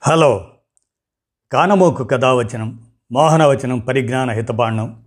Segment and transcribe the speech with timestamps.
[0.00, 0.50] Hello.
[1.52, 5.04] కానమోకు కథావచనం మోహనవచనం పరిజ్ఞాన హితబాండం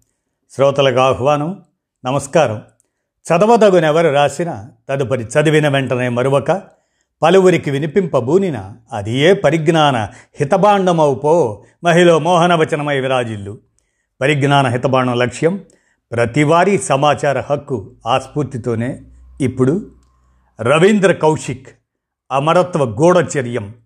[0.51, 1.63] శ్రోతలకు ఆహ్వానం
[2.05, 2.61] నమస్కారం.
[2.97, 6.61] చదవదగునెవరు రాసిన తదుపరి చదివిన వెంటనే మరువక
[7.21, 9.97] పలువురికి వినిపింపబూనిన అది ఏ పరిజ్ఞాన
[10.39, 13.57] హితబాండమవు మహిళ మోహనవచనమై విరాజిల్లు.
[14.21, 15.63] పరిజ్ఞాన హితబాండం లక్ష్యం
[16.11, 19.01] ప్రతివారీ సమాచార హక్కు ఆస్ఫూర్తితోనే.
[19.41, 19.91] ఇప్పుడు
[20.61, 21.67] రవీంద్ర కౌశిక్
[22.31, 23.80] అమరత్వ గూఢచర్యం.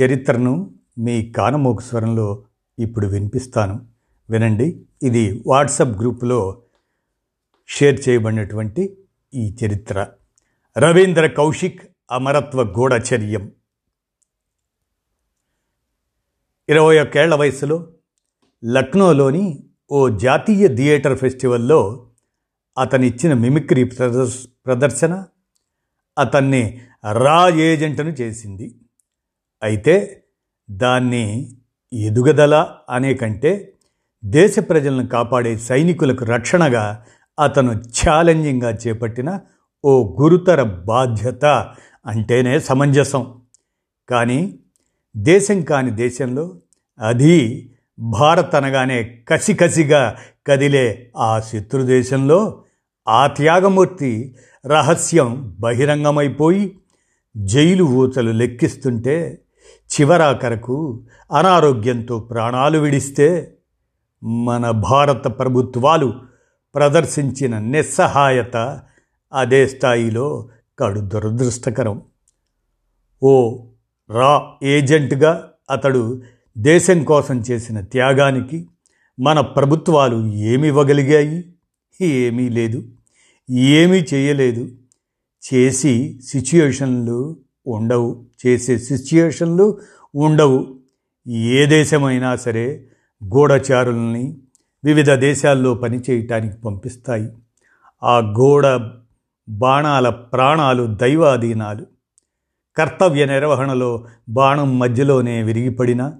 [0.00, 2.44] చరిత్రను మీ కానమోకు స్వరంలో
[2.78, 3.86] ఇప్పుడు వినిపిస్తాను.
[4.30, 6.62] వినండి ఇది వాట్సాప్ గ్రూపులో
[7.68, 8.96] షేర్ చేయబడినటువంటి
[9.34, 10.08] ఈ చరిత్ర.
[10.78, 13.52] రవీంద్ర కౌశిక్ అమరత్వ గూఢచర్యం.
[16.68, 17.88] ఇరవై ఒక్కేళ్ళ వయసులో
[18.64, 22.10] లక్నోలోని ఓ జాతీయ థియేటర్ ఫెస్టివల్లో
[22.78, 23.84] అతనిచ్చిన మిమిక్రీ
[24.66, 25.26] ప్రదర్శన
[26.18, 26.80] అతన్ని
[27.12, 28.74] రా ఏజెంట్ను చేసింది.
[29.62, 30.24] అయితే
[30.70, 31.56] దాన్ని
[31.92, 33.74] ఎదుగదల అనే కంటే
[34.24, 37.04] దేశ ప్రజలను కాపాడే సైనికులకు రక్షణగా
[37.40, 39.40] అతను ఛాలెంజింగ్గా చేపట్టిన
[39.84, 41.44] ఓ గురుతర బాధ్యత
[42.06, 43.34] అంటేనే సమంజసం.
[44.08, 44.58] కానీ
[45.16, 46.58] దేశం కాని దేశంలో
[47.00, 47.68] అది
[47.98, 52.62] భారత్ అనగానే కసికసిగా కదిలే ఆ శత్రు దేశంలో
[53.08, 54.34] ఆ త్యాగమూర్తి
[54.66, 56.76] రహస్యం బహిరంగమైపోయి
[57.36, 63.54] జైలు ఊచలు లెక్కిస్తుంటే చివరాఖరకు అనారోగ్యంతో ప్రాణాలు విడిస్తే
[64.24, 66.14] మన భారత ప్రభుత్వాలు
[66.74, 68.80] ప్రదర్శించిన నిస్సహాయత
[69.32, 72.02] అదే స్థాయిలో కడు దురదృష్టకరం.
[73.22, 73.64] ఓ
[74.10, 76.22] రా ఏజెంట్గా అతడు
[76.58, 78.68] దేశం కోసం చేసిన త్యాగానికి
[79.20, 81.54] మన ప్రభుత్వాలు ఏమి ఇవ్వగలిగాయి
[82.00, 82.82] ఏమీ లేదు.
[83.50, 84.68] ఏమీ చేయలేదు.
[85.54, 88.24] చేసి సిచ్యుయేషన్లు ఉండవు.
[88.46, 89.78] చేసే సిచ్యుయేషన్లు
[90.14, 90.76] ఉండవు.
[91.28, 92.84] ఏ దేశమైనా సరే
[93.24, 94.38] గూఢచారుల్ని
[94.84, 97.28] వివిధ దేశాల్లో పనిచేయటానికి పంపిస్తాయి.
[98.02, 98.66] ఆ గోడ
[99.48, 101.86] బాణాల ప్రాణాలు దైవాధీనాలు.
[102.76, 106.12] కర్తవ్య నిర్వహణలో బాణం మధ్యలోనే విరిగిపడిన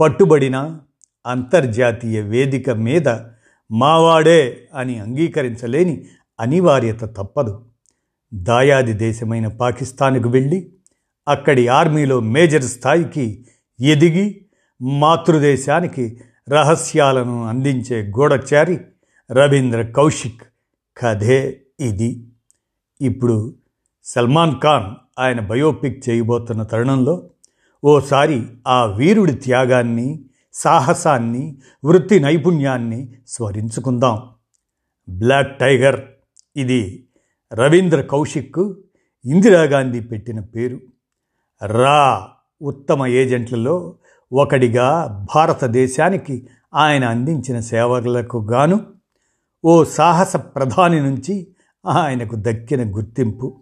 [0.00, 0.78] పట్టుబడిన
[1.26, 3.08] అంతర్జాతీయ వేదిక మీద
[3.70, 6.04] మావాడే అని అంగీకరించలేని
[6.40, 7.67] అనివార్యత తప్పదు.
[8.34, 10.72] దాయాది దేశమైన పాకిస్తాన్కు వెళ్ళి
[11.28, 13.46] అక్కడి ఆర్మీలో మేజర్ స్థాయికి
[13.80, 14.44] ఎదిగి
[14.82, 18.80] మాతృదేశానికి రహస్యాలను అందించే గూఢచారి
[19.32, 20.42] రవీంద్ర కౌశిక్.
[20.98, 22.26] కథే ఇది.
[23.00, 23.54] ఇప్పుడు
[24.04, 27.30] సల్మాన్ ఖాన్ ఆయన బయోపిక్ చేయబోతున్న తరుణంలో
[27.84, 34.30] ఓసారి ఆ వీరుడి త్యాగాన్ని సాహసాన్ని వృత్తి నైపుణ్యాన్ని స్మరించుకుందాం.
[35.08, 36.00] బ్లాక్ టైగర్
[36.56, 37.07] ఇది
[37.52, 38.74] రవీంద్ర కౌశిక్
[39.24, 40.80] ఇందిరాగాంధీ పెట్టిన పేరు.
[41.66, 42.28] రా
[42.62, 43.94] ఉత్తమ ఏజెంట్లలో
[44.32, 48.80] ఒకడిగా భారతదేశానికి ఆయన అందించిన సేవలకు గాను
[49.64, 51.46] ఓ సాహస ప్రధాని నుంచి
[51.86, 53.60] ఆయనకు దక్కిన గుర్తింపు.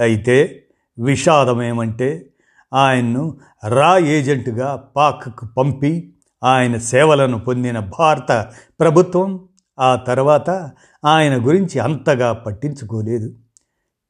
[0.00, 0.64] అయితే
[0.98, 2.30] విషాదమేమంటే
[2.74, 6.12] ఆయన్ను రా ఏజెంటుగా పాక్కు పంపి
[6.44, 8.48] ఆయన సేవలను పొందిన భారత
[8.80, 9.47] ప్రభుత్వం
[9.80, 10.70] ఆ తర్వాత
[11.04, 13.36] ఆయన గురించి అంతగా పట్టించుకోలేదు.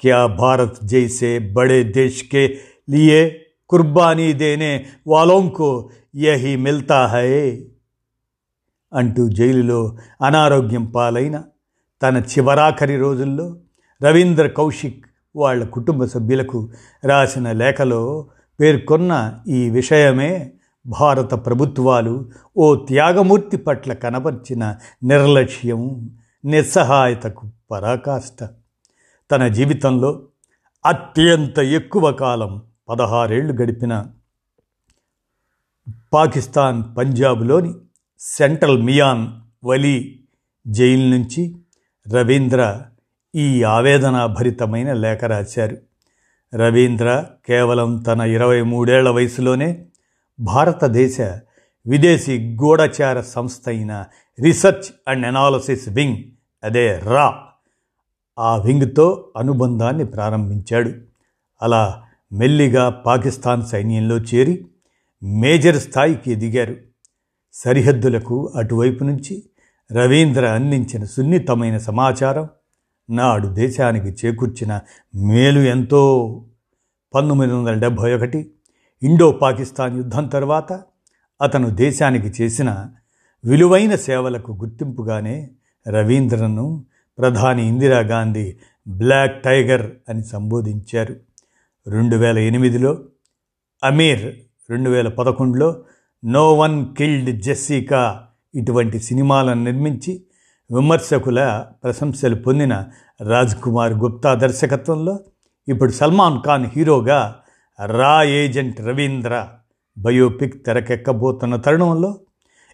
[0.00, 2.58] క్యా భారత్ జైసే బడే దేశ్కే
[2.90, 7.66] లియే కుర్బానీ దేనే వాలోంకో యహి మిల్తా హయే
[8.92, 11.44] అంటూ జైలులో అనారోగ్యం పాలైన
[12.02, 13.56] తన చివరాఖరి రోజుల్లో
[14.02, 15.06] రవీంద్ర కౌశిక్
[15.36, 16.70] వాళ్ళ కుటుంబ సభ్యులకు
[17.04, 18.28] రాసిన లేఖలో
[18.60, 20.52] పేర్కొన్న ఈ విషయమే
[20.88, 26.10] భారత ప్రభుత్వాలు ఓ త్యాగమూర్తి పట్ల కనపరిచిన నిర్లక్ష్యం
[26.44, 28.48] నిస్సహాయతకు పరాకాష్ట.
[29.30, 30.22] తన జీవితంలో
[30.86, 34.06] అత్యంత ఎక్కువ కాలం పదహారేళ్ళు గడిపిన
[36.12, 37.74] పాకిస్తాన్ పంజాబ్లోని
[38.18, 39.28] సెంట్రల్ మియాన్
[39.64, 40.20] వలీ
[40.66, 41.56] జైలు నుంచి
[42.14, 42.82] రవీంద్ర
[43.34, 45.76] ఈ ఆవేదనాభరితమైన లేఖ రాశారు.
[46.54, 49.84] రవీంద్ర కేవలం తన ఇరవై మూడేళ్ళ వయసులోనే
[50.40, 51.20] భారతదేశ
[51.86, 54.04] విదేశీ గూఢచార సంస్థ అయిన
[54.40, 56.16] రీసెర్చ్ అండ్ అనాలసిస్ వింగ్
[56.64, 57.38] అదే రా
[58.38, 60.92] ఆ వింగ్తో అనుబంధాన్ని ప్రారంభించాడు.
[61.62, 62.02] అలా
[62.32, 64.66] మెల్లిగా పాకిస్తాన్ సైన్యంలో చేరి
[65.22, 66.76] మేజర్ స్థాయికి ఎదిగారు.
[67.52, 69.42] సరిహద్దులకు అటువైపు నుంచి
[69.92, 72.48] రవీంద్ర అందించిన సున్నితమైన సమాచారం
[73.10, 74.80] నాడు దేశానికి చేకూర్చిన
[75.14, 76.44] మేలు ఎంతో.
[77.14, 78.50] పంతొమ్మిది వందల డెబ్భై ఒకటి
[79.02, 80.80] ఇండో పాకిస్తాన్ యుద్ధం తర్వాత
[81.40, 82.86] అతను దేశానికి చేసిన
[83.44, 85.50] విలువైన సేవలకు గుర్తింపుగానే
[85.88, 86.84] రవీంద్రను
[87.18, 88.56] ప్రధాని ఇందిరాగాంధీ
[88.88, 91.16] బ్లాక్ టైగర్ అని సంబోధించారు.
[91.86, 92.98] రెండు వేల ఎనిమిదిలో
[93.82, 94.34] అమీర్
[94.70, 95.82] రెండు వేల పదకొండులో
[96.24, 100.22] నో వన్ కిల్డ్ జెస్సికా ఇటువంటి సినిమాలను నిర్మించి
[100.70, 102.86] విమర్శకుల ప్రశంసలు పొందిన
[103.20, 105.20] రాజ్ కుమార్ గుప్తా దర్శకత్వంలో
[105.68, 107.36] ఇప్పుడు సల్మాన్ ఖాన్ హీరోగా
[107.86, 109.48] రా ఏజెంట్ రవీంద్ర
[109.98, 112.18] బయోపిక్ తెరకెక్కబోతున్న తరుణంలో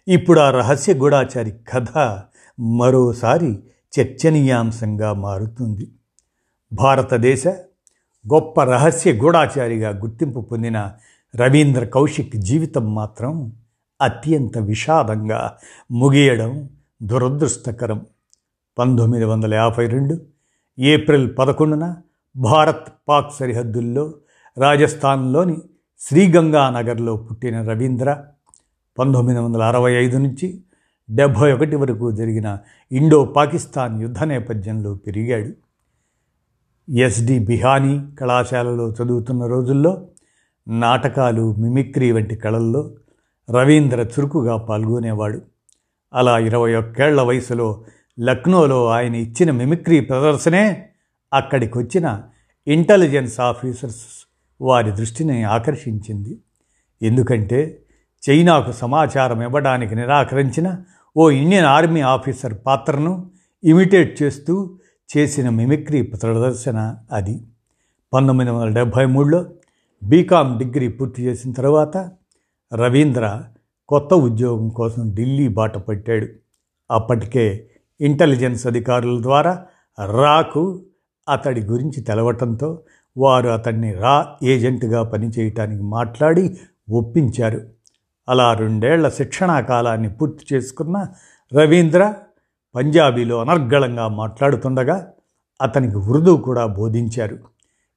[0.07, 2.19] ఇప్పుడు ఆ రహస్య గూఢాచారి కథ
[2.59, 3.59] మరోసారి
[3.99, 5.87] చర్చనీయాంశంగా మారుతుంది.
[6.73, 7.47] భారతదేశ
[8.33, 10.91] గొప్ప రహస్య గూఢాచారిగా గుర్తింపు పొందిన
[11.35, 13.53] రవీంద్ర కౌశిక్ జీవితం మాత్రం
[14.01, 15.57] అత్యంత విషాదంగా
[15.91, 16.69] ముగియడం
[17.03, 18.05] దురదృష్టకరం.
[18.77, 20.21] పంతొమ్మిది వందల యాభై రెండు
[20.79, 21.95] ఏప్రిల్ పదకొండున
[22.37, 24.13] భారత్ పాక్ సరిహద్దుల్లో
[24.57, 25.57] రాజస్థాన్లోని
[25.99, 28.23] శ్రీగంగానగర్లో పుట్టిన రవీంద్ర
[28.99, 30.63] పంతొమ్మిది వందల అరవై ఐదు నుంచి
[31.09, 32.57] డెబ్భై ఒకటి వరకు జరిగిన
[32.91, 35.51] ఇండో పాకిస్తాన్ యుద్ధ నేపథ్యంలో పెరిగాడు.
[36.89, 40.07] ఎస్డి బిహానీ కళాశాలలో చదువుతున్న రోజుల్లో
[40.67, 42.95] నాటకాలు మిమిక్రీ వంటి కళల్లో
[43.49, 45.41] రవీంద్ర చురుకుగా పాల్గొనేవాడు.
[46.13, 47.85] అలా ఇరవై ఒక్కేళ్ళ వయసులో
[48.19, 50.85] లక్నోలో ఆయన ఇచ్చిన మిమిక్రీ ప్రదర్శనే
[51.33, 52.21] అక్కడికి వచ్చిన
[52.67, 54.24] ఇంటెలిజెన్స్ ఆఫీసర్స్
[54.61, 56.37] వారి దృష్టిని ఆకర్షించింది.
[57.01, 57.81] ఎందుకంటే
[58.29, 60.77] చైనాకు సమాచారం ఇవ్వడానికి నిరాకరించిన
[61.17, 63.31] ఓ ఇండియన్ ఆర్మీ ఆఫీసర్ పాత్రను
[63.63, 64.77] ఇమిటేట్ చేస్తూ
[65.17, 67.41] చేసిన మిమిక్రీ ప్రదర్శన అది.
[68.13, 69.45] పంతొమ్మిది వందల డెబ్భై మూడులో
[70.03, 72.11] బీకామ్ డిగ్రీ పూర్తి చేసిన తర్వాత
[72.75, 73.43] రవీంద్ర
[73.87, 76.27] కొత్త ఉద్యోగం కోసం ఢిల్లీ బాట పట్టాడు.
[76.91, 77.69] అప్పటికే
[78.01, 79.65] ఇంటెలిజెన్స్ అధికారుల ద్వారా
[80.05, 80.83] రాకు
[81.29, 82.81] అతడి గురించి తెలవటంతో
[83.17, 86.57] వారు అతన్ని రా ఏజెంట్గా పనిచేయటానికి మాట్లాడి
[86.89, 87.61] ఒప్పించారు.
[88.29, 91.07] అలా రెండేళ్ళ శిక్షణా కాలాన్ని పూర్తి చేసుకున్న
[91.53, 92.13] రవీంద్ర
[92.75, 95.07] పంజాబీలో అనర్గళంగా మాట్లాడుతుండగా
[95.61, 97.37] అతనికి ఉర్దూ కూడా బోధించారు.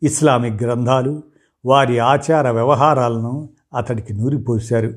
[0.02, 1.22] ఇస్లామిక్ గ్రంథాలు
[1.66, 4.92] వారి ఆచార వ్యవహారాలను అతడికి నూరిపోశారు.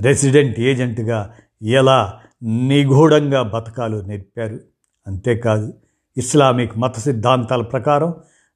[0.00, 4.58] రెసిడెంట్ ఏజెంట్గా ఎలా నిగూఢంగా బతకాలో నేర్పారు.
[5.06, 5.74] అంతేకాదు
[6.16, 8.14] ఇస్లామిక్ మత సిద్ధాంతాల ప్రకారం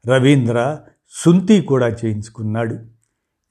[0.09, 0.79] రవీంద్ర
[1.17, 2.75] సుంతి కూడా చేయించుకున్నాడు.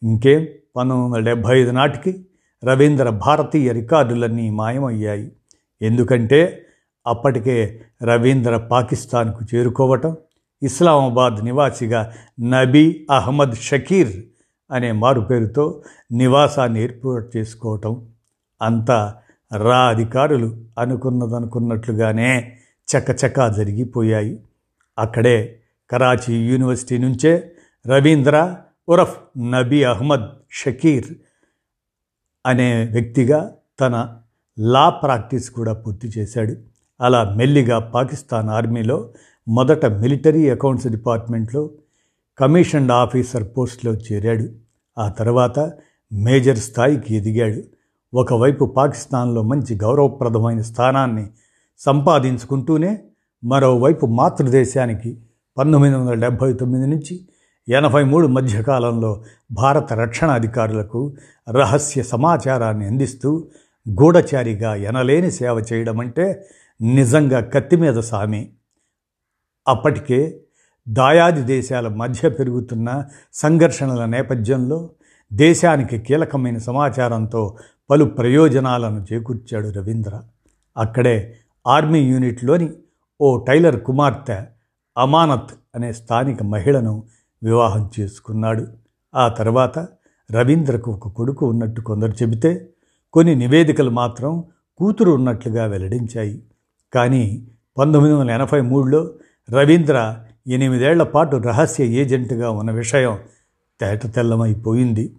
[0.04, 0.48] ఇంకేం?
[0.75, 2.25] పంతొమ్మిది వందల డెబ్భై ఐదు నాటికి
[2.63, 5.31] రవీంద్ర భారతీయ రికార్డులన్నీ మాయమయ్యాయి.
[5.81, 6.65] ఎందుకంటే
[7.07, 10.18] అప్పటికే రవీంద్ర పాకిస్తాన్కు చేరుకోవటం
[10.63, 14.24] ఇస్లామాబాద్ నివాసిగా నబీ అహ్మద్ షకీర్
[14.71, 18.06] అనే మారు పేరుతో నివాసాన్ని ఏర్పాటు చేసుకోవటం
[18.62, 19.15] అంతా
[19.57, 22.57] రా అధికారులు అనుకున్నదనుకున్నట్లుగానే
[22.98, 24.39] చకచకా జరిగిపోయాయి.
[25.00, 25.60] అక్కడే
[25.92, 27.52] కరాచీ యూనివర్సిటీ నుంచే
[27.88, 28.56] రవీంద్ర
[28.89, 31.09] ఉరఫ్ నబీ అహ్మద్ షకీర్
[32.45, 34.18] అనే వ్యక్తిగా తన
[34.59, 36.53] లా ప్రాక్టీస్ కూడా పూర్తి చేశాడు.
[37.01, 39.13] అలా మెల్లిగా పాకిస్తాన్ ఆర్మీలో
[39.47, 41.71] మొదట మిలిటరీ అకౌంట్స్ డిపార్ట్మెంట్లో
[42.38, 44.50] కమిషన్డ్ ఆఫీసర్ పోస్ట్లో చేరాడు.
[44.97, 45.59] ఆ తర్వాత
[46.12, 47.63] మేజర్ స్థాయికి ఎదిగాడు.
[48.13, 51.27] ఒకవైపు పాకిస్తాన్లో మంచి గౌరవప్రదమైన స్థానాన్ని
[51.79, 53.03] సంపాదించుకుంటూనే
[53.44, 55.18] మరోవైపు మాతృదేశానికి
[55.57, 57.27] పంతొమ్మిది వందల డెబ్భై తొమ్మిది నుంచి
[57.69, 61.15] ఎనభై మూడు మధ్యకాలంలో భారత రక్షణ అధికారులకు
[61.51, 63.50] రహస్య సమాచారాన్ని అందిస్తూ
[63.89, 66.48] గూఢచారిగా ఎనలేని సేవ చేయడం అంటే
[66.81, 68.50] నిజంగా కత్తి మీద సామి.
[69.68, 70.39] అప్పటికే
[70.89, 74.89] దాయాది దేశాల మధ్య పెరుగుతున్న సంఘర్షణల నేపథ్యంలో
[75.33, 77.57] దేశానికి కీలకమైన సమాచారంతో
[77.89, 80.22] పలు ప్రయోజనాలను చేకూర్చాడు రవీంద్ర.
[80.77, 81.36] అక్కడే
[81.67, 82.70] ఆర్మీ యూనిట్లోని
[83.22, 84.43] ఓ టైలర్ కుమార్తె
[84.98, 87.03] అమానత్ అనే స్థానిక మహిళను
[87.43, 88.67] వివాహం చేసుకున్నాడు.
[89.15, 89.88] ఆ తర్వాత
[90.31, 92.69] రవీంద్రకు ఒక కొడుకు ఉన్నట్టు కొందరు చెబితే
[93.13, 94.43] కొన్ని నివేదికలు మాత్రం
[94.77, 96.43] కూతురు ఉన్నట్లుగా వెల్లడించాయి.
[96.93, 97.47] కానీ
[97.77, 99.12] పంతొమ్మిది వందల ఎనభై మూడులో
[99.51, 103.19] రవీంద్ర ఎనిమిదేళ్ళ పాటు రహస్య ఏజెంట్గా ఉన్న విషయం
[103.81, 105.15] తేట తెల్లమైపోయింది.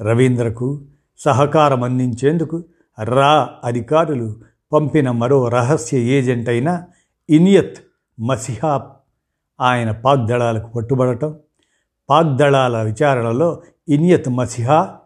[0.00, 0.82] రవీంద్రకు
[1.18, 2.64] సహకారం అందించేందుకు
[3.04, 4.36] రా అధికారులు
[4.72, 6.82] పంపిన మరో రహస్య ఏజెంట్ అయిన
[7.30, 7.76] ఇనియత్
[8.20, 8.90] మసిహా
[9.60, 11.36] ఆయన పాక్ దళాలకు పట్టుబడటం
[12.10, 14.96] పాక్ దళాల విచారణలో ఇనియత్ మసిహా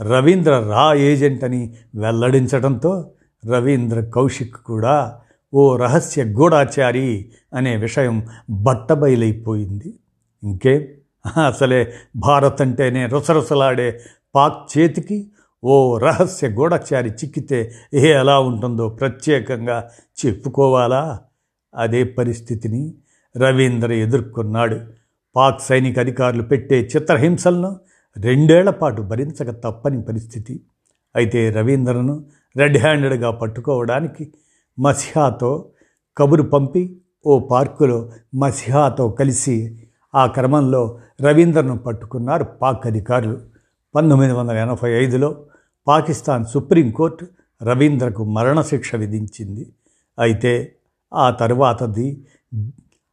[0.00, 3.10] రవీంద్ర రా ఏజెంట్ అని వెల్లడించడంతో
[3.46, 5.20] రవీంద్ర కౌశిక్ కూడా
[5.54, 9.94] ఓ రహస్య గూఢాచారి అనే విషయం బట్టబయలైపోయింది.
[10.42, 10.82] ఇంకేం
[11.46, 14.00] అసలే భారత్ అంటేనే రుసరుసలాడే
[14.34, 15.30] పాక్ చేతికి
[15.64, 19.88] ఓ రహస్య గూఢచారి చిక్కితే ఏ ఎలా ఉంటుందో ప్రత్యేకంగా
[20.26, 21.20] చెప్పుకోవాలా?
[21.74, 22.94] అదే పరిస్థితిని
[23.36, 24.80] రవీంద్ర ఎదుర్కొన్నాడు.
[25.36, 27.80] పాక్ సైనిక అధికారులు పెట్టే చిత్రహింసలను
[28.18, 30.60] రెండేళ్ళ పాటు భరించక తప్పని పరిస్థితి.
[31.16, 32.24] అయితే రవీంద్రను
[32.56, 34.32] రెడ్ హ్యాండెడ్గా పట్టుకోవడానికి
[34.80, 35.68] మసిహాతో
[36.16, 39.78] కబురు పంపి ఓ పార్కులో మసిహాతో కలిసి
[40.14, 43.40] ఆ క్రమంలో రవీంద్రను పట్టుకున్నారు పాక్ అధికారులు.
[43.94, 45.44] పంతొమ్మిది వందల ఎనభై ఐదులో
[45.88, 47.26] పాకిస్తాన్ సుప్రీంకోర్టు
[47.62, 49.72] రవీంద్రకు మరణశిక్ష విధించింది.
[50.18, 50.72] అయితే
[51.14, 52.26] ఆ తర్వాతది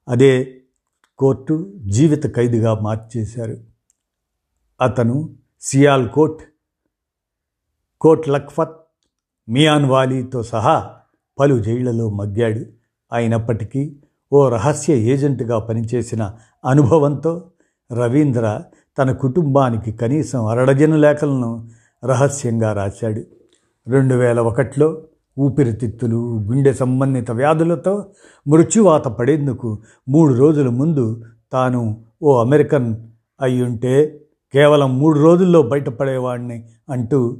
[0.07, 0.62] అదే
[1.17, 3.57] కోర్టు జీవిత ఖైదుగా మార్చేశారు.
[4.81, 5.29] అతను
[5.61, 6.43] సియాల్ కోట్
[8.01, 8.75] కోట్ లఖ్ఫత్
[9.49, 10.93] మియాన్ వాలీతో సహా
[11.39, 12.65] పలు జైళ్ళలో మగ్గాడు.
[13.13, 13.95] అయినప్పటికీ
[14.33, 16.33] ఓ రహస్య ఏజెంట్గా పనిచేసిన
[16.65, 17.49] అనుభవంతో
[17.91, 18.63] రవీంద్ర
[18.97, 21.69] తన కుటుంబానికి కనీసం అరడజను లేఖలను
[22.05, 23.23] రహస్యంగా రాశాడు.
[23.89, 25.03] రెండు వేల ఒకటిలో
[25.39, 28.05] ఊపిరితిత్తులు గుండె సంబంధిత వ్యాధులతో
[28.47, 29.77] మృత్యువాత పడేందుకు
[30.09, 31.23] మూడు రోజుల ముందు
[31.53, 32.95] తాను ఓ అమెరికన్
[33.41, 34.19] అయ్యుంటే
[34.53, 37.37] కేవలం మూడు రోజుల్లో బయటపడేవాడిని అంటూ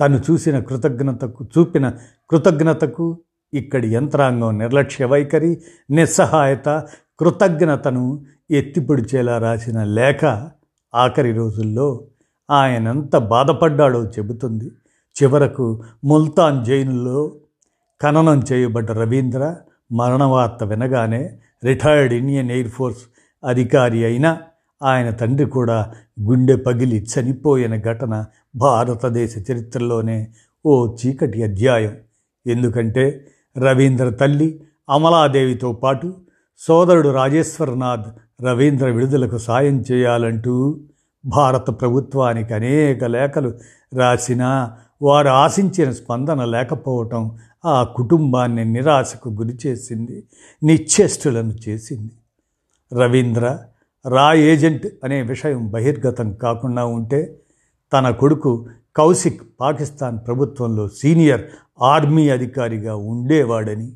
[0.00, 1.88] తను చూసిన కృతజ్ఞతకు చూపిన
[2.30, 3.18] కృతజ్ఞతకు
[3.54, 5.60] ఇక్కడి యంత్రాంగం నిర్లక్ష్య వైఖరి
[5.90, 6.84] నిస్సహాయత
[7.20, 10.24] కృతజ్ఞతను ఎత్తిపొడిచేలా రాసిన లేఖ
[10.94, 12.00] ఆఖరి రోజుల్లో
[12.50, 14.70] ఆయనంత బాధపడ్డాడో చెబుతుంది.
[15.22, 17.32] చివరకు ముల్తాన్ జైలులో
[18.02, 19.56] ఖననం చేయబడ్డ రవీంద్ర
[19.92, 23.02] మరణవార్త వినగానే రిటైర్డ్ ఇండియన్ ఎయిర్ ఫోర్స్
[23.44, 24.38] అధికారి అయిన
[24.82, 25.92] ఆయన తండ్రి కూడా
[26.22, 28.24] గుండె పగిలి చనిపోయిన ఘటన
[28.56, 30.28] భారతదేశ చరిత్రలోనే
[30.66, 31.96] ఓ చీకటి అధ్యాయం.
[32.46, 33.26] ఎందుకంటే
[33.58, 36.14] రవీంద్ర తల్లి అమలాదేవితో పాటు
[36.58, 38.08] సోదరుడు రాజేశ్వరనాథ్
[38.44, 40.80] రవీంద్ర విడుదలకు సాయం చేయాలంటూ
[41.26, 43.54] భారత ప్రభుత్వానికి అనేక లేఖలు
[43.96, 50.24] రాసినా వారు ఆశించిన స్పందన లేకపోవటం ఆ కుటుంబాన్ని నిరాశకు గురి చేసింది
[50.62, 52.10] నిశ్చేష్టులను చేసింది.
[52.94, 53.58] రవీంద్ర
[54.08, 57.36] రా ఏజెంట్ అనే విషయం బహిర్గతం కాకుండా ఉంటే
[57.92, 61.44] తన కొడుకు కౌశిక్ పాకిస్తాన్ ప్రభుత్వంలో సీనియర్
[61.82, 63.92] ఆర్మీ అధికారిగా ఉండేవాడని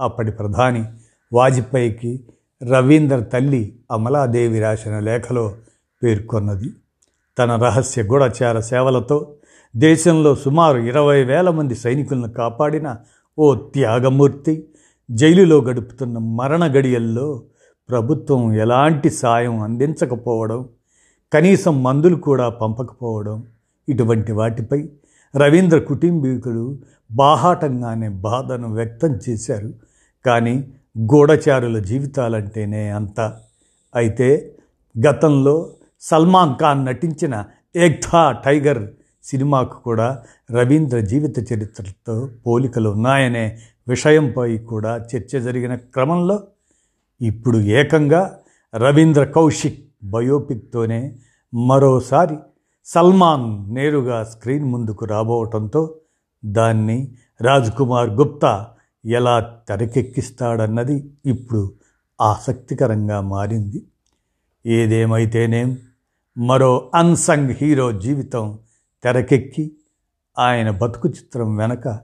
[0.00, 0.84] అప్పటి ప్రధాని
[1.32, 2.20] వాజ్పేయికి
[2.62, 5.54] రవీంద్ర తల్లి అమలాదేవి రాసిన లేఖలో
[6.02, 6.70] పేర్కొన్నది.
[7.38, 9.32] తన రహస్య గూఢచార సేవలతో
[9.76, 12.96] దేశంలో సుమారు ఇరవై వేల మంది సైనికులను కాపాడిన
[13.38, 14.66] ఓ త్యాగమూర్తి
[15.10, 17.42] జైలులో గడుపుతున్న మరణ గడియల్లో
[17.88, 20.68] ప్రభుత్వం ఎలాంటి సాయం అందించకపోవడం
[21.32, 23.46] కనీసం మందులు కూడా పంపకపోవడం
[23.88, 24.88] ఇటువంటి వాటిపై
[25.36, 26.78] రవీంద్ర కుటుంబీకులు
[27.12, 29.70] బాహాటంగానే బాధను వ్యక్తం చేశారు.
[30.26, 30.64] కానీ
[30.98, 33.20] గూఢచారుల జీవితాలంటేనే అంత.
[33.94, 34.56] అయితే
[35.08, 37.44] గతంలో సల్మాన్ ఖాన్ నటించిన
[37.76, 38.88] ఏక్థా టైగర్
[39.22, 46.42] సినిమాకు కూడా రవీంద్ర జీవిత చరిత్రతో పోలికలు ఉన్నాయనే విషయంపై కూడా చర్చ జరిగిన క్రమంలో
[47.20, 48.38] ఇప్పుడు ఏకంగా
[48.74, 51.16] రవీంద్ర కౌశిక్ బయోపిక్తోనే
[51.54, 52.36] మరోసారి
[52.84, 55.94] సల్మాన్ నేరుగా స్క్రీన్ ముందుకు రాబోవటంతో
[56.44, 58.68] దాన్ని రాజ్ కుమార్ గుప్తా
[59.06, 61.72] ఎలా తెరకెక్కిస్తాడన్నది ఇప్పుడు
[62.20, 63.82] ఆసక్తికరంగా మారింది.
[64.66, 65.78] ఏదేమైతేనేం
[66.38, 68.58] మరో అన్సంగ్ హీరో జీవితం
[69.04, 69.72] తెరకెక్కి
[70.38, 72.00] ఆయన బతుకు చిత్రం వెనక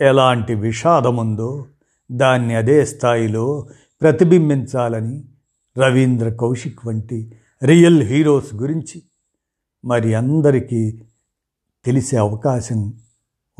[0.00, 1.66] ఎలాంటి విషాదముందో
[2.12, 3.68] దాన్ని అదే స్థాయిలో
[4.02, 5.24] ప్రతిబింబించాలని
[5.78, 9.02] రవీంద్ర కౌశిక్ వంటి రియల్ హీరోస్ గురించి
[9.84, 11.02] మరి అందరికీ
[11.84, 12.94] తెలిసే అవకాశం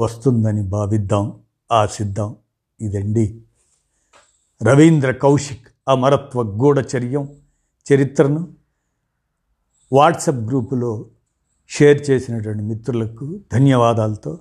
[0.00, 1.40] వస్తుందని భావిద్దాం
[1.72, 2.36] ఆశిద్దాం.
[2.80, 3.42] ఇదండి
[4.62, 7.40] రవీంద్ర కౌశిక్ అమరత్వ గూఢచర్యం
[7.92, 8.54] చరిత్రను
[9.92, 11.06] వాట్సప్ గ్రూపులో
[11.68, 14.38] షేర్ చేసినటువంటి మిత్రులకు ధన్యవాదాలతో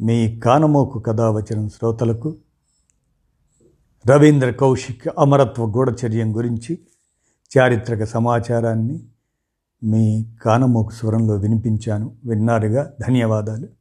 [0.00, 2.36] మీ కానమోకు కథావచనం శ్రోతలకు
[4.10, 6.78] రవీంద్ర కౌశిక్ అమరత్వ గూఢచర్యం గురించి
[7.58, 9.02] చారిత్రక సమాచారాన్ని
[9.84, 12.16] మీ కానమోకు స్వరంలో వినిపించాను.
[12.24, 12.92] విన్నారుగా?
[13.00, 13.77] ధన్యవాదాలు.